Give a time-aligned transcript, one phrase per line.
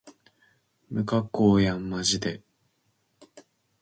[0.89, 2.41] 無加工やんまじで